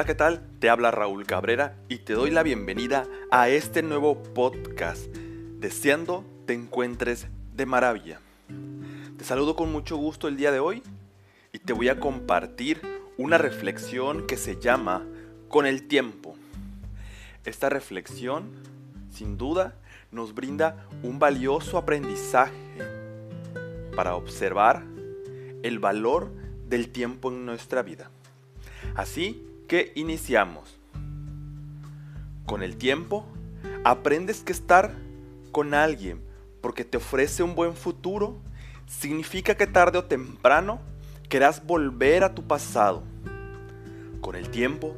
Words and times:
Hola, 0.00 0.06
¿qué 0.06 0.14
tal? 0.14 0.40
Te 0.60 0.70
habla 0.70 0.90
Raúl 0.90 1.26
Cabrera 1.26 1.76
y 1.90 1.98
te 1.98 2.14
doy 2.14 2.30
la 2.30 2.42
bienvenida 2.42 3.06
a 3.30 3.50
este 3.50 3.82
nuevo 3.82 4.22
podcast, 4.22 5.14
deseando 5.58 6.24
te 6.46 6.54
encuentres 6.54 7.26
de 7.54 7.66
maravilla. 7.66 8.18
Te 9.18 9.24
saludo 9.26 9.56
con 9.56 9.70
mucho 9.70 9.98
gusto 9.98 10.26
el 10.26 10.38
día 10.38 10.52
de 10.52 10.58
hoy 10.58 10.82
y 11.52 11.58
te 11.58 11.74
voy 11.74 11.90
a 11.90 12.00
compartir 12.00 12.80
una 13.18 13.36
reflexión 13.36 14.26
que 14.26 14.38
se 14.38 14.58
llama 14.58 15.04
Con 15.50 15.66
el 15.66 15.86
tiempo. 15.86 16.34
Esta 17.44 17.68
reflexión, 17.68 18.52
sin 19.10 19.36
duda, 19.36 19.74
nos 20.12 20.34
brinda 20.34 20.86
un 21.02 21.18
valioso 21.18 21.76
aprendizaje 21.76 22.54
para 23.94 24.14
observar 24.14 24.82
el 25.62 25.78
valor 25.78 26.30
del 26.66 26.88
tiempo 26.88 27.30
en 27.30 27.44
nuestra 27.44 27.82
vida. 27.82 28.10
Así 28.94 29.46
que 29.70 29.92
iniciamos. 29.94 30.80
Con 32.44 32.64
el 32.64 32.76
tiempo, 32.76 33.24
aprendes 33.84 34.42
que 34.42 34.50
estar 34.50 34.96
con 35.52 35.74
alguien 35.74 36.20
porque 36.60 36.84
te 36.84 36.96
ofrece 36.96 37.44
un 37.44 37.54
buen 37.54 37.74
futuro 37.74 38.40
significa 38.88 39.54
que 39.54 39.68
tarde 39.68 39.98
o 39.98 40.06
temprano 40.06 40.80
querrás 41.28 41.64
volver 41.64 42.24
a 42.24 42.34
tu 42.34 42.48
pasado. 42.48 43.04
Con 44.20 44.34
el 44.34 44.50
tiempo, 44.50 44.96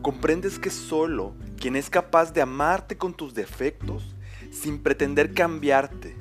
comprendes 0.00 0.58
que 0.58 0.70
solo 0.70 1.34
quien 1.58 1.76
es 1.76 1.90
capaz 1.90 2.32
de 2.32 2.40
amarte 2.40 2.96
con 2.96 3.12
tus 3.12 3.34
defectos, 3.34 4.16
sin 4.50 4.82
pretender 4.82 5.34
cambiarte, 5.34 6.16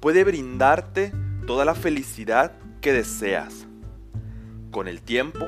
puede 0.00 0.24
brindarte 0.24 1.12
toda 1.46 1.64
la 1.64 1.76
felicidad 1.76 2.54
que 2.80 2.92
deseas. 2.92 3.68
Con 4.72 4.88
el 4.88 5.02
tiempo, 5.02 5.46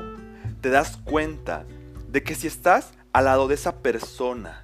te 0.61 0.69
das 0.69 0.95
cuenta 0.95 1.65
de 2.11 2.23
que 2.23 2.35
si 2.35 2.47
estás 2.47 2.93
al 3.13 3.25
lado 3.25 3.47
de 3.47 3.55
esa 3.55 3.77
persona 3.77 4.63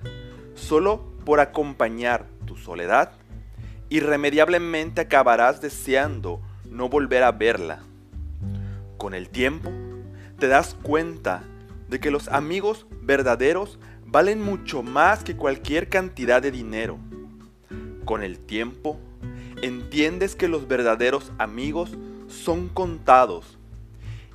solo 0.53 1.14
por 1.23 1.40
acompañar 1.40 2.26
tu 2.45 2.58
soledad, 2.58 3.14
irremediablemente 3.89 5.02
acabarás 5.02 5.62
deseando 5.62 6.42
no 6.70 6.89
volver 6.89 7.23
a 7.23 7.31
verla. 7.31 7.84
Con 8.98 9.14
el 9.14 9.30
tiempo, 9.30 9.72
te 10.39 10.48
das 10.48 10.76
cuenta 10.81 11.44
de 11.88 12.00
que 12.02 12.12
los 12.12 12.28
amigos 12.28 12.86
verdaderos 13.02 13.80
valen 14.06 14.42
mucho 14.42 14.84
más 14.84 15.23
que 15.23 15.38
cualquier 15.38 15.88
cantidad 15.88 16.42
de 16.42 16.52
dinero. 16.52 16.98
Con 18.04 18.23
el 18.23 18.39
tiempo, 18.39 19.00
entiendes 19.61 20.36
que 20.36 20.50
los 20.50 20.67
verdaderos 20.67 21.32
amigos 21.38 21.98
son 22.28 22.67
contados 22.67 23.58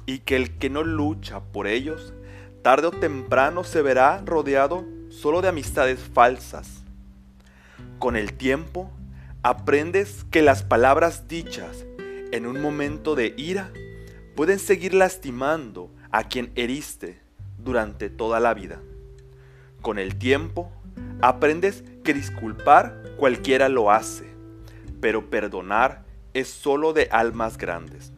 y 0.06 0.20
que 0.20 0.36
el 0.36 0.56
que 0.56 0.70
no 0.70 0.82
lucha 0.82 1.40
por 1.40 1.66
ellos 1.66 2.14
tarde 2.62 2.86
o 2.86 2.90
temprano 2.92 3.64
se 3.64 3.82
verá 3.82 4.22
rodeado 4.24 4.84
solo 5.10 5.42
de 5.42 5.48
amistades 5.48 5.98
falsas. 6.00 6.82
Con 7.98 8.16
el 8.16 8.32
tiempo, 8.32 8.90
aprendes 9.42 10.24
que 10.30 10.42
las 10.42 10.62
palabras 10.62 11.28
dichas 11.28 11.84
en 12.30 12.46
un 12.46 12.62
momento 12.62 13.14
de 13.14 13.34
ira 13.36 13.70
pueden 14.36 14.58
seguir 14.58 14.94
lastimando 14.94 15.90
a 16.10 16.24
quien 16.24 16.52
heriste 16.54 17.20
durante 17.58 18.08
toda 18.08 18.40
la 18.40 18.54
vida. 18.54 18.80
Con 19.82 19.98
el 19.98 20.16
tiempo, 20.16 20.70
aprendes 21.20 21.82
que 22.04 22.14
disculpar 22.14 23.02
cualquiera 23.16 23.68
lo 23.68 23.90
hace, 23.90 24.24
pero 25.00 25.28
perdonar 25.28 26.04
es 26.32 26.48
solo 26.48 26.92
de 26.92 27.08
almas 27.10 27.58
grandes. 27.58 28.12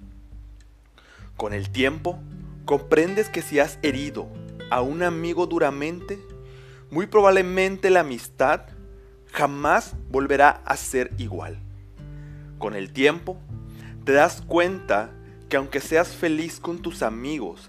Con 1.37 1.53
el 1.53 1.71
tiempo, 1.71 2.21
comprendes 2.65 3.29
que 3.29 3.43
si 3.43 3.59
has 3.59 3.79
herido 3.83 4.29
a 4.71 4.81
un 4.81 5.03
amigo 5.03 5.47
duramente, 5.47 6.19
muy 6.91 7.07
probablemente 7.07 7.91
la 7.91 8.01
amistad 8.01 8.63
jamás 9.33 9.95
volverá 10.11 10.63
a 10.65 10.77
ser 10.77 11.11
igual. 11.19 11.59
Con 12.59 12.75
el 12.75 12.93
tiempo, 12.93 13.37
te 14.05 14.13
das 14.13 14.43
cuenta 14.43 15.11
que 15.49 15.57
aunque 15.57 15.81
seas 15.81 16.15
feliz 16.15 16.61
con 16.61 16.79
tus 16.79 17.03
amigos, 17.03 17.69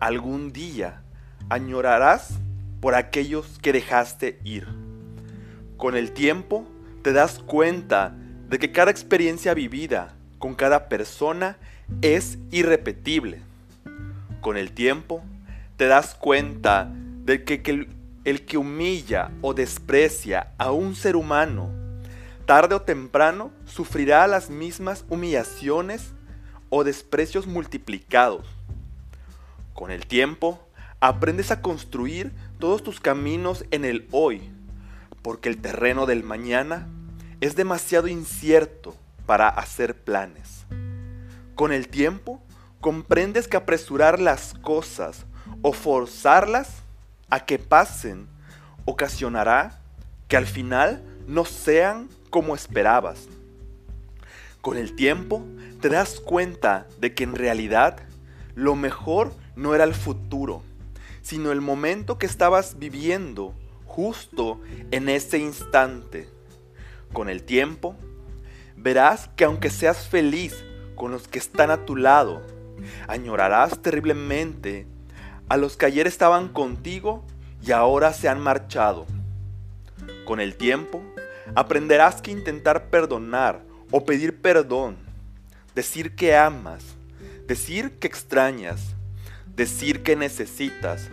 algún 0.00 0.52
día 0.52 1.02
añorarás 1.48 2.38
por 2.80 2.94
aquellos 2.94 3.58
que 3.60 3.72
dejaste 3.72 4.38
ir. 4.44 4.66
Con 5.76 5.96
el 5.96 6.12
tiempo, 6.12 6.66
te 7.02 7.12
das 7.12 7.38
cuenta 7.40 8.16
de 8.48 8.58
que 8.58 8.72
cada 8.72 8.90
experiencia 8.90 9.52
vivida 9.52 10.14
con 10.38 10.54
cada 10.54 10.88
persona 10.88 11.58
es 12.00 12.38
irrepetible 12.50 13.42
con 14.44 14.58
el 14.58 14.72
tiempo, 14.72 15.22
te 15.78 15.86
das 15.86 16.14
cuenta 16.14 16.92
de 17.24 17.44
que, 17.44 17.62
el, 17.64 17.88
el 18.26 18.44
que 18.44 18.58
humilla 18.58 19.30
o 19.40 19.54
desprecia 19.54 20.52
a 20.58 20.70
un 20.70 20.94
ser 20.94 21.16
humano, 21.16 21.70
tarde 22.44 22.74
o 22.74 22.82
temprano 22.82 23.52
sufrirá 23.64 24.26
las 24.26 24.50
mismas 24.50 25.06
humillaciones 25.08 26.12
o 26.68 26.84
desprecios 26.84 27.46
multiplicados. 27.46 28.46
Con 29.72 29.90
el 29.90 30.06
tiempo, 30.06 30.60
aprendes 31.00 31.50
a 31.50 31.62
construir 31.62 32.30
todos 32.58 32.82
tus 32.82 33.00
caminos 33.00 33.64
en 33.70 33.86
el 33.86 34.06
hoy, 34.10 34.42
porque 35.22 35.48
el 35.48 35.56
terreno 35.56 36.04
del 36.04 36.22
mañana 36.22 36.86
es 37.40 37.56
demasiado 37.56 38.08
incierto 38.08 38.94
para 39.24 39.48
hacer 39.48 40.04
planes. 40.04 40.66
Con 41.54 41.72
el 41.72 41.88
tiempo, 41.88 42.42
comprendes 42.84 43.48
que 43.48 43.56
apresurar 43.56 44.20
las 44.20 44.52
cosas 44.52 45.24
o 45.62 45.72
forzarlas 45.72 46.82
a 47.30 47.46
que 47.46 47.58
pasen 47.58 48.28
ocasionará 48.84 49.80
que 50.28 50.36
al 50.36 50.44
final 50.44 51.02
no 51.26 51.46
sean 51.46 52.10
como 52.28 52.54
esperabas. 52.54 53.26
Con 54.60 54.76
el 54.76 54.94
tiempo 54.94 55.46
te 55.80 55.88
das 55.88 56.20
cuenta 56.20 56.86
de 57.00 57.14
que 57.14 57.24
en 57.24 57.34
realidad 57.34 58.00
lo 58.54 58.76
mejor 58.76 59.32
no 59.56 59.74
era 59.74 59.84
el 59.84 59.94
futuro, 59.94 60.62
sino 61.22 61.52
el 61.52 61.62
momento 61.62 62.18
que 62.18 62.26
estabas 62.26 62.78
viviendo 62.78 63.54
justo 63.86 64.60
en 64.90 65.08
ese 65.08 65.38
instante. 65.38 66.28
Con 67.14 67.30
el 67.30 67.44
tiempo 67.44 67.96
verás 68.76 69.30
que 69.36 69.44
aunque 69.44 69.70
seas 69.70 70.06
feliz 70.06 70.62
con 70.96 71.12
los 71.12 71.28
que 71.28 71.38
están 71.38 71.70
a 71.70 71.86
tu 71.86 71.96
lado, 71.96 72.42
Añorarás 73.08 73.80
terriblemente 73.80 74.86
a 75.48 75.56
los 75.56 75.76
que 75.76 75.86
ayer 75.86 76.06
estaban 76.06 76.48
contigo 76.48 77.24
y 77.62 77.72
ahora 77.72 78.12
se 78.12 78.28
han 78.28 78.40
marchado. 78.40 79.06
Con 80.24 80.40
el 80.40 80.56
tiempo, 80.56 81.02
aprenderás 81.54 82.22
que 82.22 82.30
intentar 82.30 82.88
perdonar 82.90 83.62
o 83.90 84.04
pedir 84.04 84.40
perdón, 84.40 84.96
decir 85.74 86.14
que 86.14 86.36
amas, 86.36 86.84
decir 87.46 87.98
que 87.98 88.06
extrañas, 88.06 88.94
decir 89.54 90.02
que 90.02 90.16
necesitas, 90.16 91.10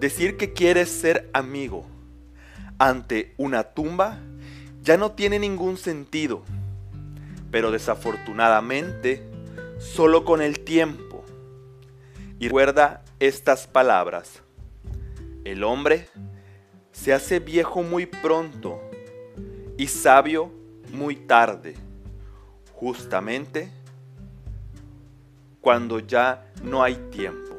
decir 0.00 0.36
que 0.36 0.52
quieres 0.52 0.90
ser 0.90 1.30
amigo, 1.32 1.86
ante 2.78 3.32
una 3.36 3.62
tumba, 3.62 4.18
ya 4.82 4.96
no 4.96 5.12
tiene 5.12 5.38
ningún 5.38 5.76
sentido. 5.76 6.42
Pero 7.50 7.70
desafortunadamente, 7.70 9.22
solo 9.82 10.24
con 10.24 10.40
el 10.40 10.60
tiempo. 10.60 11.24
Y 12.38 12.46
recuerda 12.46 13.04
estas 13.18 13.66
palabras. 13.66 14.42
El 15.44 15.64
hombre 15.64 16.08
se 16.92 17.12
hace 17.12 17.40
viejo 17.40 17.82
muy 17.82 18.06
pronto 18.06 18.80
y 19.76 19.88
sabio 19.88 20.52
muy 20.92 21.16
tarde, 21.16 21.74
justamente 22.72 23.70
cuando 25.60 25.98
ya 25.98 26.46
no 26.62 26.82
hay 26.82 26.94
tiempo. 27.10 27.56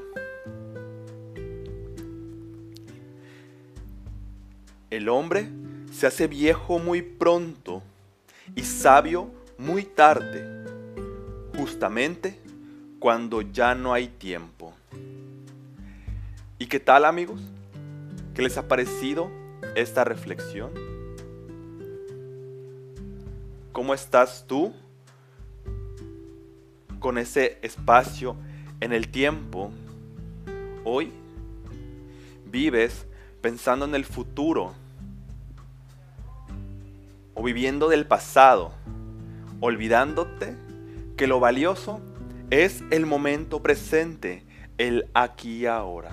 El 4.90 5.10
hombre 5.10 5.50
se 5.92 6.08
hace 6.08 6.28
viejo 6.28 6.80
muy 6.80 7.02
pronto 7.02 7.82
y 8.56 8.64
sabio 8.64 9.30
muy 9.58 9.84
tarde 9.84 10.73
justamente 11.64 12.38
cuando 13.00 13.42
ya 13.42 13.74
no 13.74 13.94
hay 13.94 14.10
tiempo. 14.10 14.74
¿Y 16.60 16.66
qué 16.66 16.82
tal 16.82 17.06
amigos? 17.06 17.40
¿Qué 18.34 18.42
les 18.42 18.58
ha 18.58 18.68
parecido 18.68 19.32
esta 19.74 20.04
reflexión? 20.04 20.72
¿Cómo 23.72 23.94
estás 23.94 24.44
tú 24.46 24.74
con 27.00 27.18
ese 27.18 27.60
espacio 27.62 28.36
en 28.82 28.92
el 28.92 29.08
tiempo? 29.08 29.72
Hoy 30.84 31.14
vives 32.46 33.06
pensando 33.40 33.86
en 33.86 33.96
el 33.96 34.04
futuro 34.04 34.74
o 37.34 37.42
viviendo 37.42 37.88
del 37.88 38.06
pasado, 38.06 38.74
olvidándote 39.62 40.58
que 41.18 41.28
lo 41.28 41.40
valioso 41.40 42.02
es 42.50 42.84
el 42.92 43.06
momento 43.06 43.62
presente, 43.62 44.44
el 44.78 45.06
aquí 45.14 45.60
y 45.60 45.66
ahora. 45.66 46.12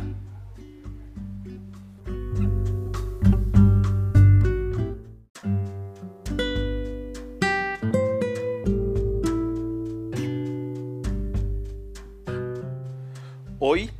Hoy 13.58 13.91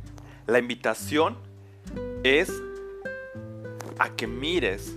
la 0.47 0.57
invitación 0.57 1.37
es 2.23 2.51
a 3.99 4.09
que 4.15 4.25
mires 4.25 4.95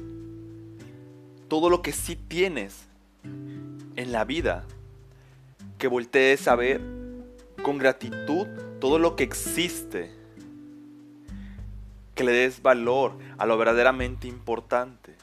todo 1.48 1.68
lo 1.68 1.82
que 1.82 1.92
sí 1.92 2.16
tienes 2.16 2.86
en 3.22 4.12
la 4.12 4.24
vida 4.24 4.64
que 5.84 5.88
voltees 5.88 6.48
a 6.48 6.56
ver 6.56 6.80
con 7.62 7.76
gratitud 7.76 8.46
todo 8.80 8.98
lo 8.98 9.16
que 9.16 9.22
existe, 9.22 10.10
que 12.14 12.24
le 12.24 12.32
des 12.32 12.62
valor 12.62 13.18
a 13.36 13.44
lo 13.44 13.58
verdaderamente 13.58 14.26
importante, 14.26 15.14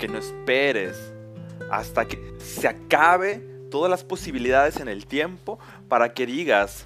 que 0.00 0.08
no 0.08 0.18
esperes 0.18 1.12
hasta 1.70 2.06
que 2.06 2.34
se 2.40 2.66
acabe 2.66 3.38
todas 3.70 3.88
las 3.88 4.02
posibilidades 4.02 4.80
en 4.80 4.88
el 4.88 5.06
tiempo 5.06 5.60
para 5.88 6.12
que 6.12 6.26
digas 6.26 6.84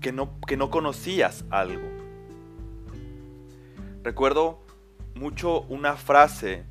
que 0.00 0.10
no, 0.10 0.40
que 0.44 0.56
no 0.56 0.70
conocías 0.70 1.44
algo. 1.50 1.86
Recuerdo 4.02 4.58
mucho 5.14 5.60
una 5.68 5.94
frase 5.94 6.64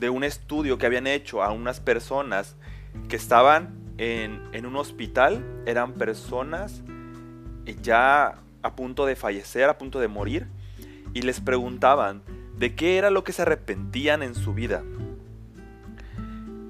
de 0.00 0.10
un 0.10 0.24
estudio 0.24 0.78
que 0.78 0.86
habían 0.86 1.06
hecho 1.06 1.42
a 1.42 1.52
unas 1.52 1.78
personas 1.78 2.56
que 3.08 3.16
estaban 3.16 3.78
en, 3.98 4.42
en 4.52 4.66
un 4.66 4.76
hospital, 4.76 5.44
eran 5.66 5.92
personas 5.92 6.82
ya 7.82 8.38
a 8.62 8.76
punto 8.76 9.06
de 9.06 9.16
fallecer, 9.16 9.68
a 9.68 9.78
punto 9.78 10.00
de 10.00 10.08
morir, 10.08 10.48
y 11.14 11.22
les 11.22 11.40
preguntaban 11.40 12.22
de 12.58 12.74
qué 12.74 12.98
era 12.98 13.10
lo 13.10 13.24
que 13.24 13.32
se 13.32 13.42
arrepentían 13.42 14.22
en 14.22 14.34
su 14.34 14.54
vida. 14.54 14.82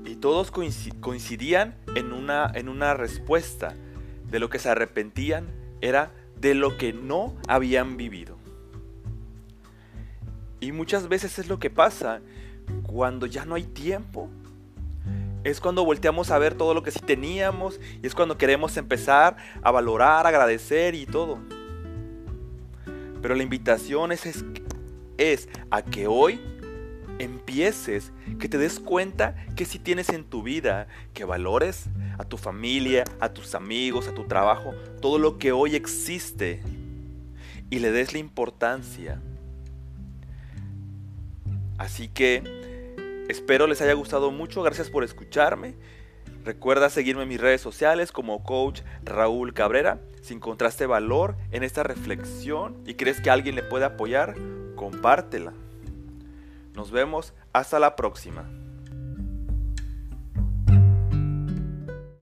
Y 0.04 0.16
todos 0.16 0.50
coincidían 0.50 1.76
en 1.94 2.12
una, 2.12 2.50
en 2.54 2.68
una 2.68 2.94
respuesta. 2.94 3.74
De 4.30 4.38
lo 4.38 4.48
que 4.48 4.60
se 4.60 4.68
arrepentían 4.68 5.48
era 5.80 6.12
de 6.36 6.54
lo 6.54 6.78
que 6.78 6.92
no 6.92 7.36
habían 7.48 7.96
vivido. 7.96 8.36
Y 10.60 10.70
muchas 10.70 11.08
veces 11.08 11.40
es 11.40 11.48
lo 11.48 11.58
que 11.58 11.70
pasa 11.70 12.20
cuando 12.82 13.26
ya 13.26 13.44
no 13.44 13.54
hay 13.54 13.64
tiempo. 13.64 14.28
Es 15.42 15.60
cuando 15.60 15.84
volteamos 15.84 16.30
a 16.30 16.38
ver 16.38 16.54
todo 16.54 16.74
lo 16.74 16.82
que 16.82 16.90
sí 16.90 17.00
teníamos 17.00 17.80
y 18.02 18.06
es 18.06 18.14
cuando 18.14 18.36
queremos 18.36 18.76
empezar 18.76 19.36
a 19.62 19.70
valorar, 19.70 20.26
agradecer 20.26 20.94
y 20.94 21.06
todo. 21.06 21.38
Pero 23.22 23.34
la 23.34 23.42
invitación 23.42 24.12
es, 24.12 24.44
es, 25.16 25.48
a 25.70 25.82
que 25.82 26.06
hoy 26.06 26.40
empieces, 27.18 28.12
que 28.38 28.48
te 28.48 28.58
des 28.58 28.80
cuenta 28.80 29.34
que 29.56 29.64
si 29.64 29.78
tienes 29.78 30.08
en 30.10 30.24
tu 30.24 30.42
vida, 30.42 30.88
que 31.14 31.24
valores 31.24 31.86
a 32.18 32.24
tu 32.24 32.36
familia, 32.36 33.04
a 33.20 33.30
tus 33.30 33.54
amigos, 33.54 34.08
a 34.08 34.14
tu 34.14 34.24
trabajo, 34.24 34.74
todo 35.00 35.18
lo 35.18 35.38
que 35.38 35.52
hoy 35.52 35.74
existe 35.74 36.62
y 37.70 37.78
le 37.78 37.92
des 37.92 38.12
la 38.12 38.18
importancia. 38.18 39.20
Así 41.78 42.08
que 42.08 42.59
espero 43.30 43.66
les 43.66 43.80
haya 43.80 43.94
gustado 43.94 44.30
mucho, 44.30 44.62
gracias 44.62 44.90
por 44.90 45.04
escucharme. 45.04 45.74
Recuerda 46.44 46.90
seguirme 46.90 47.22
en 47.22 47.28
mis 47.28 47.40
redes 47.40 47.60
sociales 47.60 48.12
como 48.12 48.42
coach 48.42 48.82
Raúl 49.04 49.54
Cabrera. 49.54 50.00
Si 50.22 50.34
encontraste 50.34 50.86
valor 50.86 51.36
en 51.50 51.62
esta 51.62 51.82
reflexión 51.82 52.82
y 52.86 52.94
crees 52.94 53.20
que 53.20 53.30
alguien 53.30 53.54
le 53.54 53.62
puede 53.62 53.84
apoyar, 53.84 54.34
compártela. 54.74 55.52
Nos 56.74 56.90
vemos 56.90 57.34
hasta 57.52 57.78
la 57.78 57.96
próxima. 57.96 58.48